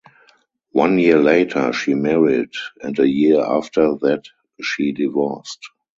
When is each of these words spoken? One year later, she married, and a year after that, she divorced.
One 0.71 0.97
year 0.97 1.19
later, 1.19 1.71
she 1.73 1.93
married, 1.93 2.53
and 2.81 2.97
a 2.97 3.07
year 3.07 3.39
after 3.45 3.93
that, 4.01 4.23
she 4.59 4.93
divorced. 4.93 5.59